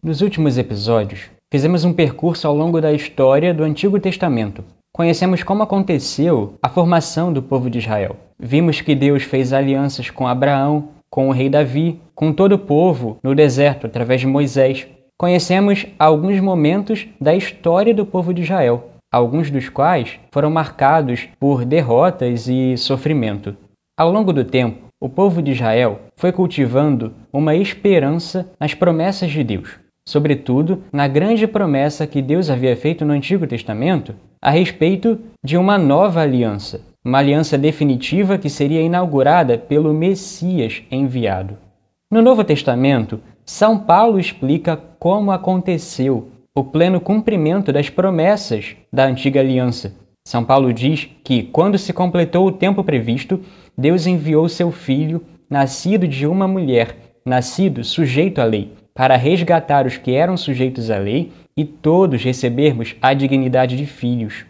Nos 0.00 0.20
últimos 0.20 0.56
episódios, 0.56 1.28
fizemos 1.52 1.84
um 1.84 1.92
percurso 1.92 2.46
ao 2.46 2.54
longo 2.54 2.80
da 2.80 2.92
história 2.92 3.52
do 3.52 3.64
Antigo 3.64 3.98
Testamento. 3.98 4.64
Conhecemos 4.94 5.42
como 5.42 5.64
aconteceu 5.64 6.54
a 6.62 6.68
formação 6.68 7.32
do 7.32 7.42
povo 7.42 7.68
de 7.68 7.78
Israel. 7.78 8.14
Vimos 8.38 8.80
que 8.80 8.94
Deus 8.94 9.24
fez 9.24 9.52
alianças 9.52 10.08
com 10.08 10.28
Abraão, 10.28 10.90
com 11.10 11.28
o 11.28 11.32
rei 11.32 11.50
Davi, 11.50 12.00
com 12.14 12.32
todo 12.32 12.52
o 12.52 12.58
povo 12.60 13.18
no 13.24 13.34
deserto 13.34 13.88
através 13.88 14.20
de 14.20 14.28
Moisés. 14.28 14.86
Conhecemos 15.18 15.84
alguns 15.98 16.38
momentos 16.38 17.08
da 17.20 17.34
história 17.34 17.92
do 17.92 18.06
povo 18.06 18.32
de 18.32 18.42
Israel, 18.42 18.90
alguns 19.12 19.50
dos 19.50 19.68
quais 19.68 20.20
foram 20.30 20.48
marcados 20.48 21.28
por 21.40 21.64
derrotas 21.64 22.46
e 22.46 22.76
sofrimento. 22.76 23.56
Ao 23.98 24.12
longo 24.12 24.32
do 24.32 24.44
tempo, 24.44 24.86
o 25.00 25.08
povo 25.08 25.42
de 25.42 25.50
Israel 25.50 26.02
foi 26.16 26.30
cultivando 26.30 27.14
uma 27.32 27.56
esperança 27.56 28.48
nas 28.60 28.74
promessas 28.74 29.32
de 29.32 29.42
Deus, 29.42 29.76
sobretudo 30.08 30.84
na 30.90 31.06
grande 31.06 31.46
promessa 31.46 32.06
que 32.06 32.22
Deus 32.22 32.48
havia 32.48 32.74
feito 32.74 33.04
no 33.04 33.12
Antigo 33.12 33.46
Testamento 33.46 34.14
a 34.40 34.50
respeito 34.50 35.18
de 35.44 35.54
uma 35.58 35.76
nova 35.76 36.22
aliança, 36.22 36.80
uma 37.04 37.18
aliança 37.18 37.58
definitiva 37.58 38.38
que 38.38 38.48
seria 38.48 38.80
inaugurada 38.80 39.58
pelo 39.58 39.92
Messias 39.92 40.82
enviado. 40.90 41.58
No 42.10 42.22
Novo 42.22 42.42
Testamento, 42.42 43.20
São 43.44 43.78
Paulo 43.78 44.18
explica 44.18 44.78
como 44.98 45.30
aconteceu 45.30 46.30
o 46.56 46.64
pleno 46.64 47.02
cumprimento 47.02 47.70
das 47.70 47.90
promessas 47.90 48.76
da 48.90 49.04
antiga 49.04 49.40
aliança. 49.40 49.92
São 50.26 50.42
Paulo 50.42 50.72
diz 50.72 51.06
que, 51.22 51.42
quando 51.42 51.76
se 51.76 51.92
completou 51.92 52.46
o 52.46 52.52
tempo 52.52 52.82
previsto, 52.82 53.42
Deus 53.76 54.06
enviou 54.06 54.48
seu 54.48 54.72
filho, 54.72 55.22
nascido 55.50 56.08
de 56.08 56.26
uma 56.26 56.48
mulher, 56.48 56.96
nascido 57.26 57.84
sujeito 57.84 58.40
à 58.40 58.44
lei, 58.44 58.72
para 58.98 59.14
resgatar 59.14 59.86
os 59.86 59.96
que 59.96 60.12
eram 60.12 60.36
sujeitos 60.36 60.90
à 60.90 60.98
lei 60.98 61.30
e 61.56 61.64
todos 61.64 62.24
recebermos 62.24 62.96
a 63.00 63.14
dignidade 63.14 63.76
de 63.76 63.86
filhos. 63.86 64.44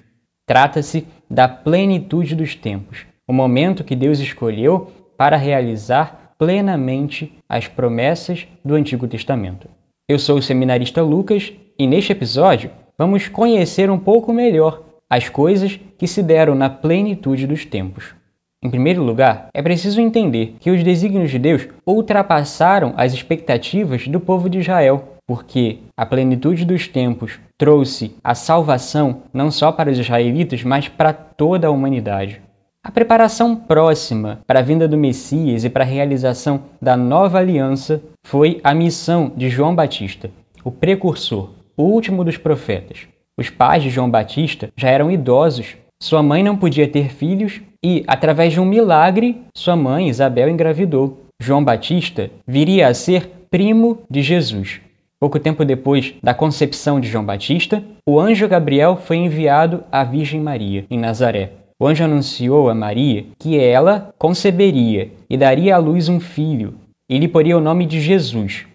Trata-se 0.46 1.06
da 1.28 1.46
plenitude 1.46 2.34
dos 2.34 2.54
tempos, 2.54 3.04
o 3.28 3.32
momento 3.34 3.84
que 3.84 3.94
Deus 3.94 4.20
escolheu 4.20 4.90
para 5.18 5.36
realizar 5.36 6.32
plenamente 6.38 7.30
as 7.46 7.68
promessas 7.68 8.48
do 8.64 8.74
Antigo 8.74 9.06
Testamento. 9.06 9.68
Eu 10.08 10.18
sou 10.18 10.38
o 10.38 10.42
seminarista 10.42 11.02
Lucas 11.02 11.52
e 11.78 11.86
neste 11.86 12.12
episódio 12.12 12.70
vamos 12.96 13.28
conhecer 13.28 13.90
um 13.90 13.98
pouco 13.98 14.32
melhor 14.32 14.82
as 15.10 15.28
coisas 15.28 15.78
que 15.98 16.06
se 16.06 16.22
deram 16.22 16.54
na 16.54 16.70
plenitude 16.70 17.46
dos 17.46 17.66
tempos. 17.66 18.14
Em 18.60 18.70
primeiro 18.70 19.04
lugar, 19.04 19.50
é 19.54 19.62
preciso 19.62 20.00
entender 20.00 20.56
que 20.58 20.70
os 20.70 20.82
desígnios 20.82 21.30
de 21.30 21.38
Deus 21.38 21.68
ultrapassaram 21.86 22.92
as 22.96 23.12
expectativas 23.12 24.08
do 24.08 24.18
povo 24.18 24.50
de 24.50 24.58
Israel, 24.58 25.14
porque 25.24 25.78
a 25.96 26.04
plenitude 26.04 26.64
dos 26.64 26.88
tempos 26.88 27.38
trouxe 27.56 28.16
a 28.22 28.34
salvação 28.34 29.22
não 29.32 29.48
só 29.52 29.70
para 29.70 29.90
os 29.90 29.98
israelitas, 29.98 30.64
mas 30.64 30.88
para 30.88 31.12
toda 31.12 31.68
a 31.68 31.70
humanidade. 31.70 32.42
A 32.84 32.90
preparação 32.90 33.54
próxima 33.54 34.40
para 34.44 34.58
a 34.58 34.62
vinda 34.62 34.88
do 34.88 34.98
Messias 34.98 35.62
e 35.64 35.70
para 35.70 35.84
a 35.84 35.86
realização 35.86 36.62
da 36.82 36.96
nova 36.96 37.38
aliança 37.38 38.02
foi 38.26 38.60
a 38.64 38.74
missão 38.74 39.30
de 39.36 39.48
João 39.48 39.72
Batista, 39.72 40.30
o 40.64 40.72
precursor, 40.72 41.50
o 41.76 41.84
último 41.84 42.24
dos 42.24 42.36
profetas. 42.36 43.06
Os 43.38 43.50
pais 43.50 43.84
de 43.84 43.90
João 43.90 44.10
Batista 44.10 44.68
já 44.76 44.88
eram 44.88 45.12
idosos 45.12 45.76
sua 46.00 46.22
mãe 46.22 46.44
não 46.44 46.56
podia 46.56 46.86
ter 46.86 47.10
filhos 47.10 47.60
e, 47.84 48.04
através 48.06 48.52
de 48.52 48.60
um 48.60 48.64
milagre, 48.64 49.42
sua 49.56 49.76
mãe, 49.76 50.08
Isabel, 50.08 50.48
engravidou. 50.48 51.24
João 51.40 51.62
Batista 51.62 52.30
viria 52.46 52.88
a 52.88 52.94
ser 52.94 53.30
primo 53.50 54.00
de 54.10 54.22
Jesus. 54.22 54.80
Pouco 55.20 55.38
tempo 55.38 55.64
depois 55.64 56.14
da 56.22 56.34
concepção 56.34 57.00
de 57.00 57.08
João 57.08 57.24
Batista, 57.24 57.82
o 58.08 58.20
anjo 58.20 58.48
Gabriel 58.48 58.96
foi 58.96 59.16
enviado 59.16 59.84
à 59.90 60.04
Virgem 60.04 60.40
Maria, 60.40 60.84
em 60.90 60.98
Nazaré. 60.98 61.52
O 61.80 61.86
anjo 61.86 62.04
anunciou 62.04 62.68
a 62.68 62.74
Maria 62.74 63.26
que 63.38 63.58
ela 63.58 64.12
conceberia 64.18 65.10
e 65.30 65.36
daria 65.36 65.76
à 65.76 65.78
luz 65.78 66.08
um 66.08 66.18
filho, 66.18 66.74
e 67.08 67.18
lhe 67.18 67.28
poria 67.28 67.56
o 67.56 67.60
nome 67.60 67.86
de 67.86 68.00
Jesus. 68.00 68.66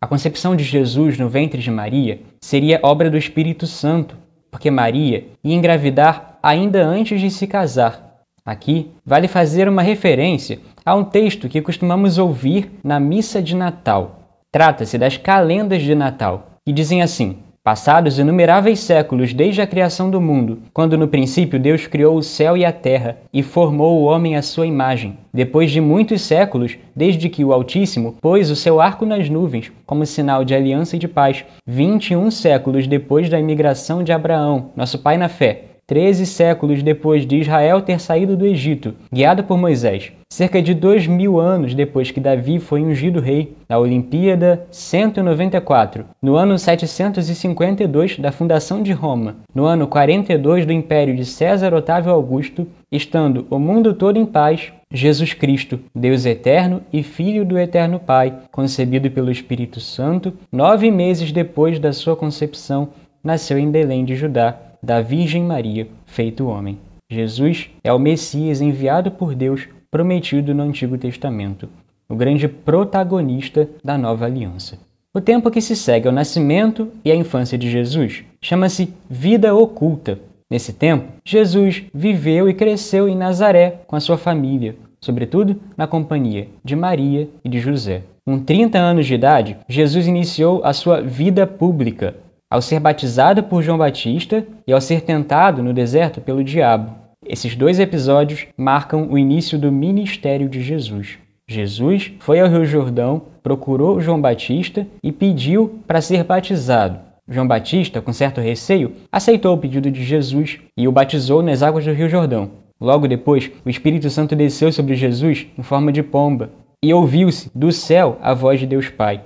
A 0.00 0.06
concepção 0.06 0.54
de 0.54 0.62
Jesus 0.62 1.18
no 1.18 1.28
ventre 1.28 1.60
de 1.60 1.70
Maria 1.70 2.20
seria 2.40 2.80
obra 2.82 3.10
do 3.10 3.16
Espírito 3.16 3.66
Santo, 3.66 4.16
porque 4.50 4.70
Maria 4.70 5.24
ia 5.42 5.54
engravidar 5.54 6.38
ainda 6.42 6.84
antes 6.84 7.20
de 7.20 7.30
se 7.30 7.46
casar. 7.46 8.07
Aqui 8.48 8.92
vale 9.04 9.28
fazer 9.28 9.68
uma 9.68 9.82
referência 9.82 10.58
a 10.82 10.94
um 10.94 11.04
texto 11.04 11.50
que 11.50 11.60
costumamos 11.60 12.16
ouvir 12.16 12.70
na 12.82 12.98
missa 12.98 13.42
de 13.42 13.54
Natal. 13.54 14.20
Trata-se 14.50 14.96
das 14.96 15.18
calendas 15.18 15.82
de 15.82 15.94
Natal, 15.94 16.52
que 16.64 16.72
dizem 16.72 17.02
assim: 17.02 17.36
Passados 17.62 18.18
inumeráveis 18.18 18.80
séculos 18.80 19.34
desde 19.34 19.60
a 19.60 19.66
criação 19.66 20.10
do 20.10 20.18
mundo, 20.18 20.60
quando 20.72 20.96
no 20.96 21.06
princípio 21.06 21.60
Deus 21.60 21.86
criou 21.86 22.16
o 22.16 22.22
céu 22.22 22.56
e 22.56 22.64
a 22.64 22.72
terra 22.72 23.18
e 23.34 23.42
formou 23.42 24.00
o 24.00 24.04
homem 24.04 24.34
à 24.34 24.40
sua 24.40 24.66
imagem. 24.66 25.18
Depois 25.30 25.70
de 25.70 25.78
muitos 25.78 26.22
séculos, 26.22 26.78
desde 26.96 27.28
que 27.28 27.44
o 27.44 27.52
Altíssimo 27.52 28.16
pôs 28.18 28.48
o 28.48 28.56
seu 28.56 28.80
arco 28.80 29.04
nas 29.04 29.28
nuvens, 29.28 29.70
como 29.84 30.06
sinal 30.06 30.42
de 30.42 30.54
aliança 30.54 30.96
e 30.96 30.98
de 30.98 31.06
paz, 31.06 31.44
21 31.66 32.30
séculos 32.30 32.86
depois 32.86 33.28
da 33.28 33.38
imigração 33.38 34.02
de 34.02 34.10
Abraão, 34.10 34.70
nosso 34.74 35.00
pai 35.00 35.18
na 35.18 35.28
fé, 35.28 35.68
Treze 35.88 36.26
séculos 36.26 36.82
depois 36.82 37.26
de 37.26 37.38
Israel 37.38 37.80
ter 37.80 37.98
saído 37.98 38.36
do 38.36 38.44
Egito, 38.44 38.92
guiado 39.10 39.42
por 39.42 39.56
Moisés, 39.56 40.12
cerca 40.30 40.60
de 40.60 40.74
dois 40.74 41.06
mil 41.06 41.40
anos 41.40 41.72
depois 41.72 42.10
que 42.10 42.20
Davi 42.20 42.58
foi 42.58 42.82
ungido 42.82 43.20
rei, 43.20 43.56
na 43.66 43.78
Olimpíada 43.78 44.66
194, 44.70 46.04
no 46.20 46.36
ano 46.36 46.58
752 46.58 48.18
da 48.18 48.30
fundação 48.30 48.82
de 48.82 48.92
Roma, 48.92 49.36
no 49.54 49.64
ano 49.64 49.86
42 49.86 50.66
do 50.66 50.74
império 50.74 51.16
de 51.16 51.24
César 51.24 51.72
Otávio 51.72 52.12
Augusto, 52.12 52.66
estando 52.92 53.46
o 53.48 53.58
mundo 53.58 53.94
todo 53.94 54.18
em 54.18 54.26
paz, 54.26 54.70
Jesus 54.92 55.32
Cristo, 55.32 55.80
Deus 55.94 56.26
eterno 56.26 56.82
e 56.92 57.02
Filho 57.02 57.46
do 57.46 57.58
Eterno 57.58 57.98
Pai, 57.98 58.34
concebido 58.52 59.10
pelo 59.10 59.30
Espírito 59.30 59.80
Santo, 59.80 60.34
nove 60.52 60.90
meses 60.90 61.32
depois 61.32 61.78
da 61.78 61.94
sua 61.94 62.14
concepção, 62.14 62.90
nasceu 63.24 63.58
em 63.58 63.70
Belém 63.70 64.04
de 64.04 64.14
Judá 64.14 64.67
da 64.82 65.00
Virgem 65.00 65.42
Maria, 65.42 65.88
feito 66.06 66.46
homem. 66.46 66.78
Jesus 67.10 67.70
é 67.82 67.92
o 67.92 67.98
Messias 67.98 68.60
enviado 68.60 69.10
por 69.10 69.34
Deus, 69.34 69.68
prometido 69.90 70.54
no 70.54 70.62
Antigo 70.62 70.98
Testamento, 70.98 71.68
o 72.08 72.14
grande 72.14 72.46
protagonista 72.46 73.68
da 73.82 73.96
nova 73.96 74.26
aliança. 74.26 74.78
O 75.14 75.20
tempo 75.20 75.50
que 75.50 75.60
se 75.60 75.74
segue 75.74 76.06
ao 76.06 76.14
nascimento 76.14 76.88
e 77.04 77.10
à 77.10 77.14
infância 77.14 77.56
de 77.56 77.70
Jesus 77.70 78.24
chama-se 78.42 78.92
vida 79.08 79.54
oculta. 79.54 80.18
Nesse 80.50 80.72
tempo, 80.72 81.12
Jesus 81.24 81.84
viveu 81.92 82.48
e 82.48 82.54
cresceu 82.54 83.08
em 83.08 83.16
Nazaré 83.16 83.80
com 83.86 83.96
a 83.96 84.00
sua 84.00 84.16
família, 84.16 84.76
sobretudo 85.00 85.56
na 85.76 85.86
companhia 85.86 86.48
de 86.64 86.76
Maria 86.76 87.28
e 87.44 87.48
de 87.48 87.58
José. 87.58 88.02
Com 88.26 88.38
30 88.38 88.78
anos 88.78 89.06
de 89.06 89.14
idade, 89.14 89.56
Jesus 89.66 90.06
iniciou 90.06 90.60
a 90.62 90.74
sua 90.74 91.00
vida 91.00 91.46
pública, 91.46 92.14
ao 92.50 92.62
ser 92.62 92.80
batizado 92.80 93.42
por 93.42 93.62
João 93.62 93.78
Batista 93.78 94.46
e 94.66 94.72
ao 94.72 94.80
ser 94.80 95.02
tentado 95.02 95.62
no 95.62 95.72
deserto 95.72 96.20
pelo 96.20 96.42
diabo. 96.42 96.94
Esses 97.26 97.54
dois 97.54 97.78
episódios 97.78 98.46
marcam 98.56 99.08
o 99.10 99.18
início 99.18 99.58
do 99.58 99.70
ministério 99.70 100.48
de 100.48 100.62
Jesus. 100.62 101.18
Jesus 101.46 102.12
foi 102.20 102.40
ao 102.40 102.48
Rio 102.48 102.64
Jordão, 102.64 103.22
procurou 103.42 104.00
João 104.00 104.20
Batista 104.20 104.86
e 105.02 105.10
pediu 105.10 105.80
para 105.86 106.00
ser 106.00 106.24
batizado. 106.24 107.00
João 107.28 107.46
Batista, 107.46 108.00
com 108.00 108.12
certo 108.12 108.40
receio, 108.40 108.92
aceitou 109.12 109.54
o 109.54 109.58
pedido 109.58 109.90
de 109.90 110.02
Jesus 110.02 110.58
e 110.76 110.88
o 110.88 110.92
batizou 110.92 111.42
nas 111.42 111.62
águas 111.62 111.84
do 111.84 111.92
Rio 111.92 112.08
Jordão. 112.08 112.50
Logo 112.80 113.08
depois, 113.08 113.50
o 113.64 113.68
Espírito 113.68 114.08
Santo 114.08 114.36
desceu 114.36 114.72
sobre 114.72 114.94
Jesus 114.94 115.46
em 115.58 115.62
forma 115.62 115.92
de 115.92 116.02
pomba 116.02 116.50
e 116.82 116.94
ouviu-se 116.94 117.50
do 117.54 117.72
céu 117.72 118.16
a 118.22 118.32
voz 118.32 118.60
de 118.60 118.66
Deus 118.66 118.88
Pai. 118.88 119.20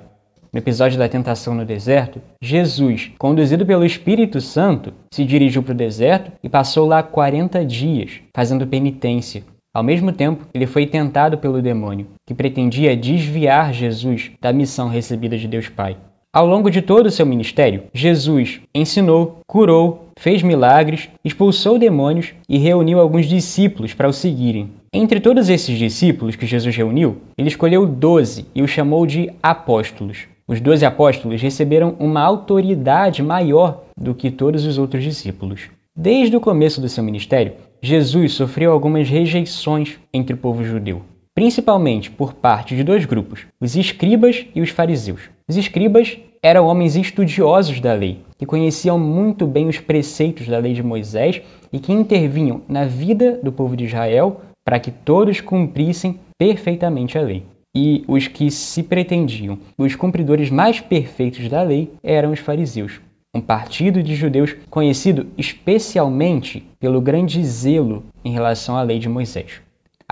No 0.52 0.58
episódio 0.58 0.98
da 0.98 1.08
tentação 1.08 1.54
no 1.54 1.64
deserto, 1.64 2.20
Jesus, 2.38 3.10
conduzido 3.18 3.64
pelo 3.64 3.86
Espírito 3.86 4.38
Santo, 4.38 4.92
se 5.10 5.24
dirigiu 5.24 5.62
para 5.62 5.72
o 5.72 5.74
deserto 5.74 6.30
e 6.44 6.48
passou 6.48 6.86
lá 6.86 7.02
40 7.02 7.64
dias, 7.64 8.20
fazendo 8.36 8.66
penitência. 8.66 9.44
Ao 9.72 9.82
mesmo 9.82 10.12
tempo, 10.12 10.46
ele 10.52 10.66
foi 10.66 10.86
tentado 10.86 11.38
pelo 11.38 11.62
demônio, 11.62 12.08
que 12.26 12.34
pretendia 12.34 12.94
desviar 12.94 13.72
Jesus 13.72 14.30
da 14.42 14.52
missão 14.52 14.90
recebida 14.90 15.38
de 15.38 15.48
Deus 15.48 15.70
Pai. 15.70 15.96
Ao 16.30 16.46
longo 16.46 16.70
de 16.70 16.82
todo 16.82 17.06
o 17.06 17.10
seu 17.10 17.24
ministério, 17.24 17.84
Jesus 17.94 18.60
ensinou, 18.74 19.40
curou, 19.46 20.08
fez 20.18 20.42
milagres, 20.42 21.08
expulsou 21.24 21.78
demônios 21.78 22.34
e 22.46 22.58
reuniu 22.58 23.00
alguns 23.00 23.24
discípulos 23.24 23.94
para 23.94 24.08
o 24.08 24.12
seguirem. 24.12 24.70
Entre 24.92 25.18
todos 25.18 25.48
esses 25.48 25.78
discípulos 25.78 26.36
que 26.36 26.44
Jesus 26.44 26.76
reuniu, 26.76 27.22
ele 27.38 27.48
escolheu 27.48 27.86
doze 27.86 28.44
e 28.54 28.60
os 28.60 28.70
chamou 28.70 29.06
de 29.06 29.30
apóstolos. 29.42 30.26
Os 30.46 30.60
doze 30.60 30.84
apóstolos 30.84 31.40
receberam 31.40 31.96
uma 31.98 32.20
autoridade 32.20 33.22
maior 33.22 33.84
do 33.96 34.14
que 34.14 34.30
todos 34.30 34.64
os 34.64 34.78
outros 34.78 35.02
discípulos. 35.02 35.70
Desde 35.94 36.36
o 36.36 36.40
começo 36.40 36.80
do 36.80 36.88
seu 36.88 37.04
ministério, 37.04 37.52
Jesus 37.80 38.32
sofreu 38.32 38.72
algumas 38.72 39.08
rejeições 39.08 39.98
entre 40.12 40.34
o 40.34 40.38
povo 40.38 40.64
judeu, 40.64 41.02
principalmente 41.34 42.10
por 42.10 42.34
parte 42.34 42.74
de 42.74 42.82
dois 42.82 43.04
grupos, 43.04 43.46
os 43.60 43.76
escribas 43.76 44.46
e 44.54 44.60
os 44.60 44.70
fariseus. 44.70 45.30
Os 45.48 45.56
escribas 45.56 46.18
eram 46.42 46.66
homens 46.66 46.96
estudiosos 46.96 47.78
da 47.80 47.92
lei, 47.92 48.18
que 48.36 48.46
conheciam 48.46 48.98
muito 48.98 49.46
bem 49.46 49.68
os 49.68 49.78
preceitos 49.78 50.48
da 50.48 50.58
lei 50.58 50.74
de 50.74 50.82
Moisés 50.82 51.40
e 51.72 51.78
que 51.78 51.92
intervinham 51.92 52.62
na 52.68 52.84
vida 52.84 53.38
do 53.42 53.52
povo 53.52 53.76
de 53.76 53.84
Israel 53.84 54.40
para 54.64 54.80
que 54.80 54.90
todos 54.90 55.40
cumprissem 55.40 56.18
perfeitamente 56.38 57.16
a 57.16 57.20
lei. 57.20 57.44
E 57.74 58.04
os 58.06 58.28
que 58.28 58.50
se 58.50 58.82
pretendiam 58.82 59.58
os 59.78 59.94
cumpridores 59.94 60.50
mais 60.50 60.80
perfeitos 60.80 61.48
da 61.48 61.62
lei 61.62 61.92
eram 62.02 62.32
os 62.32 62.38
fariseus, 62.38 63.00
um 63.34 63.40
partido 63.40 64.02
de 64.02 64.14
judeus 64.14 64.54
conhecido 64.68 65.28
especialmente 65.38 66.66
pelo 66.78 67.00
grande 67.00 67.42
zelo 67.44 68.04
em 68.24 68.32
relação 68.32 68.76
à 68.76 68.82
lei 68.82 68.98
de 68.98 69.08
Moisés 69.08 69.62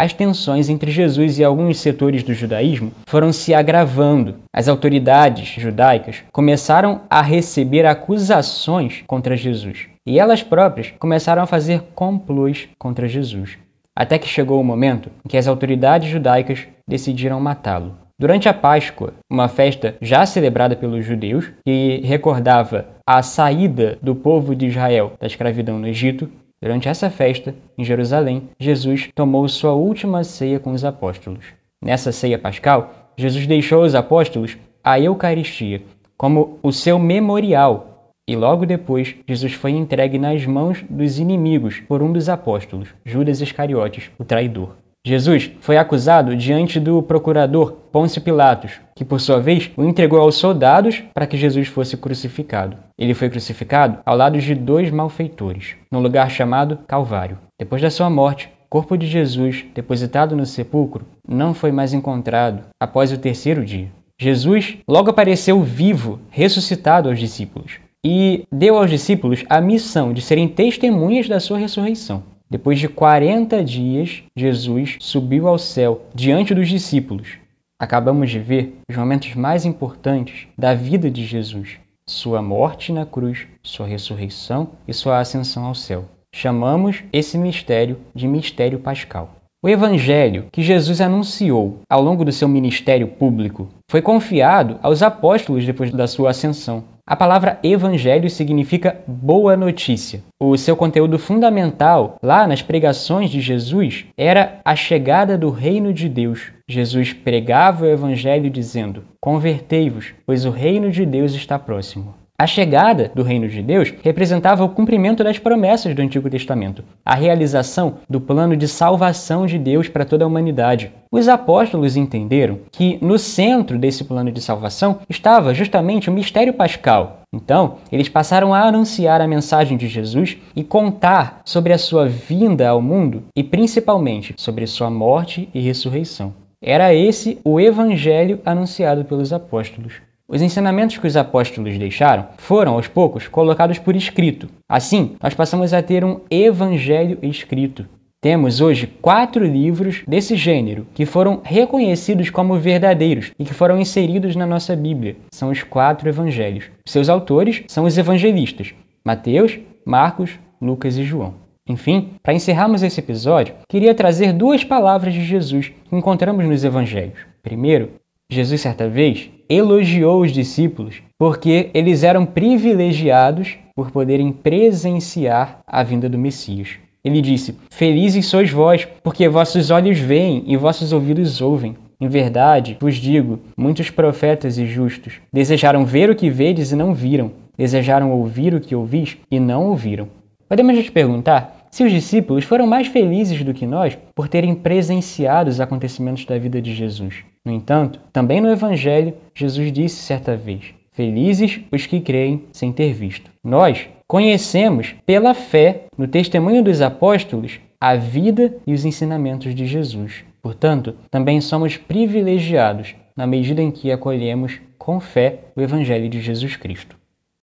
as 0.01 0.15
tensões 0.15 0.71
entre 0.71 0.91
Jesus 0.91 1.39
e 1.39 1.45
alguns 1.45 1.79
setores 1.79 2.23
do 2.23 2.33
judaísmo 2.33 2.91
foram 3.07 3.35
se 3.35 3.53
agravando. 3.53 4.37
As 4.51 4.67
autoridades 4.67 5.49
judaicas 5.61 6.23
começaram 6.33 7.03
a 7.11 7.21
receber 7.21 7.85
acusações 7.85 9.05
contra 9.07 9.37
Jesus 9.37 9.89
e 10.07 10.19
elas 10.19 10.43
próprias 10.43 10.91
começaram 10.99 11.43
a 11.43 11.47
fazer 11.47 11.83
complôs 11.95 12.67
contra 12.79 13.07
Jesus. 13.07 13.59
Até 13.95 14.19
que 14.19 14.27
chegou 14.27 14.59
o 14.59 14.65
momento 14.65 15.11
em 15.23 15.29
que 15.29 15.37
as 15.37 15.47
autoridades 15.47 16.09
judaicas 16.09 16.67
decidiram 16.91 17.41
matá-lo. 17.41 17.97
Durante 18.19 18.51
a 18.51 18.53
Páscoa, 18.53 19.15
uma 19.31 19.49
festa 19.49 19.95
já 20.03 20.27
celebrada 20.27 20.77
pelos 20.77 21.07
judeus, 21.07 21.51
que 21.65 22.03
recordava 22.05 22.85
a 23.07 23.23
saída 23.23 23.97
do 24.03 24.15
povo 24.15 24.55
de 24.55 24.67
Israel 24.67 25.15
da 25.19 25.27
escravidão 25.27 25.79
no 25.79 25.87
Egito, 25.87 26.29
Durante 26.63 26.91
essa 26.91 27.09
festa, 27.09 27.55
em 27.79 27.83
Jerusalém, 27.83 28.51
Jesus 28.61 29.09
tomou 29.15 29.49
sua 29.49 29.73
última 29.73 30.23
ceia 30.23 30.61
com 30.61 30.73
os 30.73 30.85
apóstolos. 30.85 31.47
Nessa 31.83 32.13
ceia 32.13 32.39
pascal, 32.39 33.13
Jesus 33.17 33.47
deixou 33.47 33.83
aos 33.83 33.95
apóstolos 33.95 34.59
a 34.85 35.01
Eucaristia 35.01 35.81
como 36.19 36.59
o 36.63 36.71
seu 36.71 36.99
memorial, 36.99 38.13
e 38.29 38.37
logo 38.37 38.67
depois 38.67 39.17
Jesus 39.27 39.55
foi 39.55 39.71
entregue 39.71 40.19
nas 40.19 40.45
mãos 40.45 40.85
dos 40.91 41.19
inimigos 41.19 41.81
por 41.81 42.03
um 42.03 42.13
dos 42.13 42.29
apóstolos, 42.29 42.95
Judas 43.07 43.41
Iscariotes, 43.41 44.11
o 44.19 44.25
traidor. 44.25 44.77
Jesus 45.06 45.50
foi 45.61 45.79
acusado 45.79 46.37
diante 46.37 46.79
do 46.79 47.02
procurador 47.02 47.73
Pôncio 47.91 48.20
Pilatos, 48.20 48.73
que 48.94 49.02
por 49.02 49.19
sua 49.19 49.41
vez 49.41 49.70
o 49.75 49.82
entregou 49.82 50.20
aos 50.20 50.35
soldados 50.35 51.02
para 51.14 51.26
que 51.26 51.38
Jesus 51.38 51.69
fosse 51.69 51.97
crucificado. 51.97 52.76
Ele 52.99 53.14
foi 53.14 53.31
crucificado 53.31 54.00
ao 54.05 54.14
lado 54.14 54.38
de 54.38 54.55
dois 54.55 54.91
malfeitores, 54.91 55.75
num 55.91 56.00
lugar 56.00 56.31
chamado 56.31 56.81
Calvário. 56.87 57.38
Depois 57.58 57.81
da 57.81 57.91
sua 57.91 58.11
morte, 58.11 58.50
o 58.67 58.69
corpo 58.69 58.94
de 58.99 59.06
Jesus, 59.06 59.64
depositado 59.75 60.37
no 60.37 60.44
sepulcro, 60.44 61.06
não 61.26 61.55
foi 61.55 61.73
mais 61.73 61.94
encontrado 61.94 62.64
após 62.79 63.11
o 63.11 63.19
terceiro 63.19 63.64
dia. 63.64 63.88
Jesus 64.20 64.76
logo 64.87 65.08
apareceu 65.08 65.62
vivo, 65.62 66.20
ressuscitado 66.29 67.08
aos 67.08 67.19
discípulos, 67.19 67.81
e 68.05 68.44
deu 68.52 68.76
aos 68.76 68.91
discípulos 68.91 69.44
a 69.49 69.62
missão 69.62 70.12
de 70.12 70.20
serem 70.20 70.47
testemunhas 70.47 71.26
da 71.26 71.41
sua 71.41 71.56
ressurreição. 71.56 72.23
Depois 72.50 72.81
de 72.81 72.88
40 72.88 73.62
dias, 73.62 74.25
Jesus 74.35 74.97
subiu 74.99 75.47
ao 75.47 75.56
céu 75.56 76.02
diante 76.12 76.52
dos 76.52 76.69
discípulos. 76.69 77.38
Acabamos 77.79 78.29
de 78.29 78.41
ver 78.41 78.76
os 78.91 78.97
momentos 78.97 79.37
mais 79.37 79.64
importantes 79.64 80.49
da 80.58 80.75
vida 80.75 81.08
de 81.08 81.25
Jesus: 81.25 81.79
sua 82.05 82.43
morte 82.43 82.93
na 82.93 83.06
cruz, 83.06 83.47
sua 83.62 83.87
ressurreição 83.87 84.70
e 84.88 84.93
sua 84.93 85.20
ascensão 85.20 85.64
ao 85.64 85.76
céu. 85.76 86.06
Chamamos 86.35 87.05
esse 87.12 87.38
mistério 87.38 87.99
de 88.12 88.26
mistério 88.26 88.81
pascal. 88.81 89.37
O 89.62 89.69
evangelho 89.69 90.47
que 90.50 90.62
Jesus 90.62 91.00
anunciou 91.00 91.81
ao 91.88 92.02
longo 92.02 92.25
do 92.25 92.32
seu 92.32 92.49
ministério 92.49 93.06
público 93.06 93.69
foi 93.88 94.02
confiado 94.02 94.79
aos 94.82 95.02
apóstolos 95.02 95.64
depois 95.64 95.93
da 95.93 96.08
sua 96.08 96.31
ascensão. 96.31 96.82
A 97.06 97.17
palavra 97.17 97.58
evangelho 97.62 98.31
significa 98.31 99.00
boa 99.06 99.56
notícia. 99.56 100.23
O 100.38 100.56
seu 100.56 100.76
conteúdo 100.76 101.19
fundamental, 101.19 102.17
lá 102.23 102.47
nas 102.47 102.62
pregações 102.62 103.31
de 103.31 103.41
Jesus, 103.41 104.06
era 104.17 104.61
a 104.64 104.76
chegada 104.76 105.37
do 105.37 105.50
reino 105.50 105.93
de 105.93 106.08
Deus. 106.08 106.52
Jesus 106.69 107.12
pregava 107.12 107.85
o 107.85 107.88
evangelho 107.88 108.49
dizendo: 108.49 109.05
Convertei-vos, 109.20 110.14
pois 110.25 110.44
o 110.44 110.50
reino 110.50 110.91
de 110.91 111.05
Deus 111.05 111.35
está 111.35 111.58
próximo. 111.58 112.20
A 112.41 112.47
chegada 112.47 113.13
do 113.15 113.23
reino 113.23 113.47
de 113.51 113.61
Deus 113.61 113.93
representava 114.03 114.65
o 114.65 114.69
cumprimento 114.71 115.23
das 115.23 115.39
promessas 115.39 115.95
do 115.95 116.01
Antigo 116.01 116.31
Testamento, 116.31 116.83
a 117.05 117.15
realização 117.15 117.97
do 118.09 118.19
plano 118.19 118.57
de 118.57 118.67
salvação 118.67 119.45
de 119.45 119.59
Deus 119.59 119.91
para 119.91 120.07
toda 120.07 120.25
a 120.25 120.27
humanidade. 120.27 120.91
Os 121.13 121.29
apóstolos 121.29 121.99
entenderam 121.99 122.61
que 122.73 122.99
no 123.03 123.19
centro 123.19 123.79
desse 123.79 124.05
plano 124.05 124.33
de 124.33 124.41
salvação 124.41 125.01
estava 125.07 125.53
justamente 125.53 126.09
o 126.09 126.13
mistério 126.15 126.55
pascal. 126.55 127.25
Então, 127.31 127.75
eles 127.93 128.09
passaram 128.09 128.55
a 128.55 128.63
anunciar 128.63 129.21
a 129.21 129.29
mensagem 129.29 129.77
de 129.77 129.87
Jesus 129.87 130.39
e 130.57 130.65
contar 130.65 131.43
sobre 131.45 131.75
a 131.75 131.79
sua 131.79 132.09
vinda 132.09 132.67
ao 132.71 132.81
mundo 132.81 133.25
e 133.37 133.45
principalmente 133.45 134.35
sobre 134.39 134.67
sua 134.67 134.89
morte 134.89 135.51
e 135.53 135.61
ressurreição. 135.61 136.33
Era 136.63 136.95
esse 136.95 137.39
o 137.45 137.61
evangelho 137.61 138.41
anunciado 138.47 139.05
pelos 139.05 139.31
apóstolos. 139.31 140.01
Os 140.32 140.41
ensinamentos 140.41 140.97
que 140.97 141.09
os 141.09 141.17
apóstolos 141.17 141.77
deixaram 141.77 142.29
foram, 142.38 142.75
aos 142.75 142.87
poucos, 142.87 143.27
colocados 143.27 143.81
por 143.81 143.97
escrito. 143.97 144.49
Assim, 144.69 145.17
nós 145.21 145.35
passamos 145.35 145.75
a 145.75 145.82
ter 145.82 146.05
um 146.05 146.21
evangelho 146.31 147.19
escrito. 147.21 147.85
Temos 148.23 148.61
hoje 148.61 148.87
quatro 148.87 149.44
livros 149.44 150.05
desse 150.06 150.37
gênero 150.37 150.87
que 150.94 151.05
foram 151.05 151.41
reconhecidos 151.43 152.31
como 152.31 152.55
verdadeiros 152.61 153.32
e 153.41 153.44
que 153.44 153.53
foram 153.53 153.81
inseridos 153.81 154.37
na 154.37 154.47
nossa 154.47 154.77
Bíblia. 154.77 155.17
São 155.32 155.50
os 155.50 155.65
quatro 155.65 156.09
evangelhos. 156.09 156.67
Seus 156.87 157.09
autores 157.09 157.65
são 157.67 157.85
os 157.85 157.99
evangelistas: 157.99 158.73
Mateus, 159.05 159.59
Marcos, 159.85 160.38
Lucas 160.62 160.97
e 160.97 161.03
João. 161.03 161.35
Enfim, 161.67 162.11
para 162.23 162.35
encerrarmos 162.35 162.85
esse 162.85 163.00
episódio, 163.00 163.55
queria 163.69 163.94
trazer 163.97 164.33
duas 164.33 164.62
palavras 164.62 165.12
de 165.12 165.25
Jesus 165.25 165.73
que 165.88 165.97
encontramos 165.97 166.44
nos 166.44 166.62
evangelhos. 166.62 167.19
Primeiro, 167.43 167.91
Jesus, 168.31 168.61
certa 168.61 168.88
vez, 168.88 169.29
elogiou 169.49 170.23
os 170.23 170.31
discípulos 170.31 171.03
porque 171.19 171.69
eles 171.75 172.05
eram 172.05 172.25
privilegiados 172.25 173.59
por 173.75 173.91
poderem 173.91 174.31
presenciar 174.31 175.59
a 175.67 175.82
vinda 175.82 176.09
do 176.09 176.17
Messias. 176.17 176.79
Ele 177.05 177.21
disse: 177.21 177.56
Felizes 177.71 178.27
sois 178.27 178.50
vós, 178.50 178.87
porque 179.03 179.29
vossos 179.29 179.71
olhos 179.71 179.99
veem 179.99 180.44
e 180.47 180.56
vossos 180.56 180.93
ouvidos 180.93 181.41
ouvem. 181.41 181.77
Em 182.00 182.06
verdade, 182.06 182.77
vos 182.81 182.94
digo: 182.94 183.41
muitos 183.56 183.91
profetas 183.91 184.59
e 184.59 184.67
justos 184.67 185.15
desejaram 185.33 185.85
ver 185.85 186.09
o 186.09 186.15
que 186.15 186.31
vedes 186.31 186.71
e 186.71 186.76
não 186.76 186.94
viram, 186.94 187.33
desejaram 187.59 188.12
ouvir 188.12 188.55
o 188.55 188.61
que 188.61 188.76
ouvis 188.76 189.16
e 189.28 189.40
não 189.40 189.66
ouviram. 189.66 190.09
Podemos 190.49 190.76
nos 190.76 190.88
perguntar 190.88 191.60
se 191.71 191.85
os 191.85 191.93
discípulos 191.93 192.45
foram 192.45 192.67
mais 192.67 192.89
felizes 192.89 193.43
do 193.45 193.55
que 193.55 193.67
nós 193.67 193.97
por 194.15 194.29
terem 194.29 194.55
presenciado 194.55 195.49
os 195.49 195.61
acontecimentos 195.61 196.25
da 196.25 196.37
vida 196.39 196.61
de 196.61 196.75
Jesus. 196.75 197.23
No 197.45 197.53
entanto, 197.53 198.00
também 198.12 198.41
no 198.41 198.50
Evangelho, 198.50 199.15
Jesus 199.35 199.73
disse 199.73 200.03
certa 200.03 200.37
vez: 200.37 200.75
Felizes 200.93 201.61
os 201.71 201.87
que 201.87 202.00
creem 202.00 202.45
sem 202.53 202.73
ter 202.73 202.93
visto. 202.93 203.31
Nós 203.43 203.89
conhecemos 204.07 204.95
pela 205.07 205.33
fé, 205.33 205.85
no 205.97 206.09
testemunho 206.09 206.62
dos 206.62 206.83
apóstolos, 206.83 207.61
a 207.81 207.95
vida 207.95 208.55
e 208.67 208.75
os 208.75 208.85
ensinamentos 208.85 209.55
de 209.55 209.67
Jesus. 209.67 210.25
Portanto, 210.43 210.95
também 211.11 211.41
somos 211.41 211.77
privilegiados 211.77 212.95
na 213.17 213.27
medida 213.27 213.62
em 213.62 213.71
que 213.71 213.93
acolhemos 213.93 214.61
com 214.77 214.99
fé 214.99 215.41
o 215.55 215.61
Evangelho 215.61 216.09
de 216.09 216.21
Jesus 216.21 216.57
Cristo. 216.57 217.00